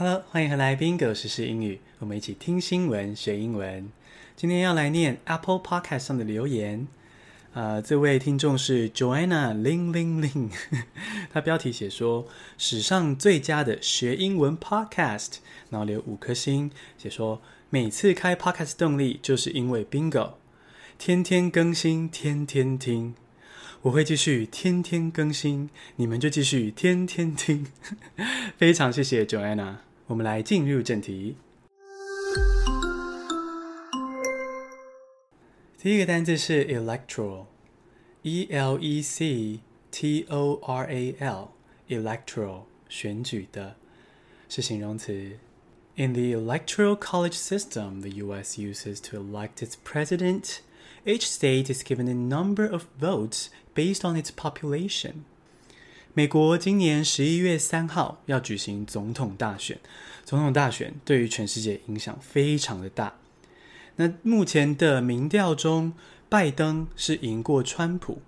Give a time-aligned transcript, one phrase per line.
[0.00, 3.90] Hello，欢迎回来，Bingo 时英语，我们一起听新闻学英文。
[4.36, 6.86] 今天要来念 Apple Podcast 上的留言。
[7.52, 10.52] 呃，这位听众是 Joanna Ling Ling Ling，
[11.34, 15.38] 他标题写说史上最佳的学英文 Podcast，
[15.68, 20.34] 然后留五颗星，写说每次开 Podcast 动力就是因为 Bingo，
[20.96, 23.16] 天天更新，天天听。
[23.82, 27.66] 我会继续天天更新，你们就继续天天听。
[28.56, 31.35] 非常谢谢 Joanna，我们来进入正题。
[35.77, 39.59] 第一个单字是 electoral，e l e c
[39.91, 43.75] t o r a l，electoral 选举的，
[44.47, 45.37] 是形容词。
[45.95, 48.57] In the electoral college system, the U.S.
[48.57, 50.61] uses to elect its president.
[51.05, 55.25] Each state is given a number of votes based on its population.
[56.18, 59.78] 美国今年十一月三号要举行总统大选，
[60.24, 63.14] 总统大选对于全世界影响非常的大。
[63.94, 65.92] 那目前的民调中，
[66.28, 68.20] 拜登是赢过川普，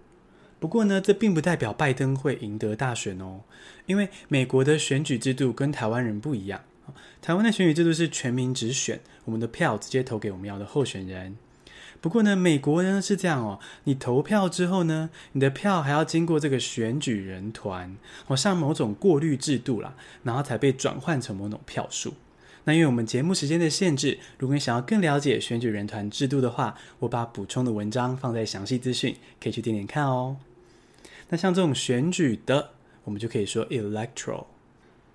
[0.61, 3.41] 不过呢，这并不代表拜登会赢得大选哦，
[3.87, 6.63] 因为美国的选举制度跟台湾人不一样。
[7.21, 11.37] 台湾的选举制度是全民直选，我们的票直接投给我们要的候选人。
[12.01, 22.15] 不过呢，美国呢是这样哦，你投票之后呢，你的票还要经过这个选举人团，好像某种过滤制度啦，然后才被转换成某种票数。
[22.65, 30.37] 那因为我们节目时间的限制，如果你想要更了解选举人团制度的话，我把补充的文章放在详细资讯，可以去点点看哦。
[31.29, 32.71] 那像这种选举的，
[33.05, 34.47] 我们就可以说 electoral。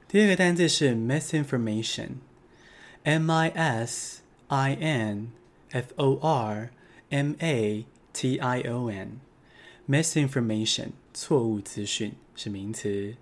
[0.07, 5.31] 第二个单字是 misinformation，M I S I N。
[5.75, 6.69] F O R
[7.09, 13.15] M A T I O N，misinformation 错误资讯是名词。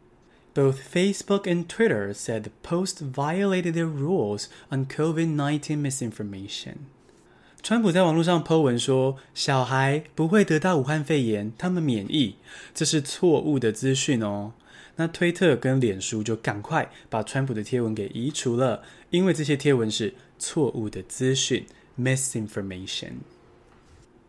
[0.53, 6.75] Both Facebook and Twitter said the post violated their rules on COVID-19 misinformation。
[7.63, 12.35] 川普在网络上 po 文说，小孩不会得到武汉肺炎，他们免疫，
[12.75, 14.53] 这是错误的资讯哦。
[14.97, 21.65] 那推特跟脸书就赶快把川普的贴文给移除了，因为这些贴文是错误的资讯。
[21.99, 23.17] misinformation。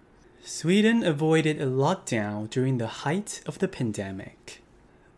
[0.44, 4.60] Sweden avoided a lockdown during the height of the pandemic。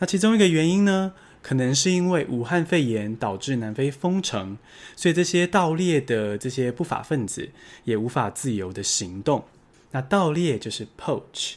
[0.00, 4.58] 那其中一个原因呢，可能是因为武汉肺炎导致南非封城，
[4.96, 7.50] 所以这些盗猎的这些不法分子
[7.84, 9.44] 也无法自由的行动。
[9.92, 11.52] 那盗猎就是 poach。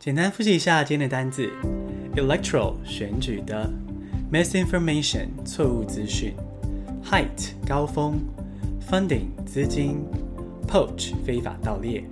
[0.00, 1.48] 简单复习一下今天的单字。
[2.18, 3.70] Electoral 选举的
[4.32, 6.34] ，misinformation 错误资讯
[7.04, 8.18] ，height 高峰
[8.90, 9.98] ，funding 资金
[10.66, 12.02] ，poach 非法盗猎。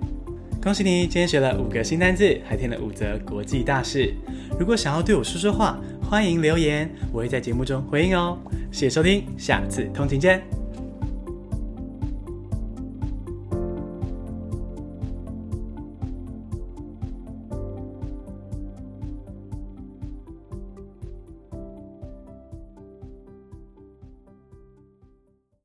[0.63, 4.13] 恭喜你，今天学了五个新单字，还听了五则国际大事。
[4.59, 8.37] 如果想要对我说说话，欢迎留言，我会在节目中回应哦。
[8.71, 10.41] 谢谢收听，下次通勤见。